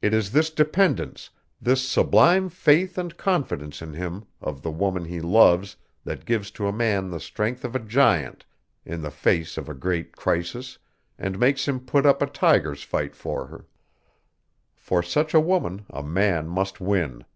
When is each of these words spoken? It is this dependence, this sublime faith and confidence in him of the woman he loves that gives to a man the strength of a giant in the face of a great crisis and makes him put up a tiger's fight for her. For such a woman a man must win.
It 0.00 0.14
is 0.14 0.32
this 0.32 0.48
dependence, 0.48 1.28
this 1.60 1.86
sublime 1.86 2.48
faith 2.48 2.96
and 2.96 3.14
confidence 3.14 3.82
in 3.82 3.92
him 3.92 4.24
of 4.40 4.62
the 4.62 4.70
woman 4.70 5.04
he 5.04 5.20
loves 5.20 5.76
that 6.04 6.24
gives 6.24 6.50
to 6.52 6.68
a 6.68 6.72
man 6.72 7.10
the 7.10 7.20
strength 7.20 7.62
of 7.62 7.76
a 7.76 7.78
giant 7.78 8.46
in 8.86 9.02
the 9.02 9.10
face 9.10 9.58
of 9.58 9.68
a 9.68 9.74
great 9.74 10.16
crisis 10.16 10.78
and 11.18 11.38
makes 11.38 11.68
him 11.68 11.80
put 11.80 12.06
up 12.06 12.22
a 12.22 12.26
tiger's 12.26 12.82
fight 12.82 13.14
for 13.14 13.44
her. 13.48 13.66
For 14.74 15.02
such 15.02 15.34
a 15.34 15.38
woman 15.40 15.84
a 15.90 16.02
man 16.02 16.48
must 16.48 16.80
win. 16.80 17.26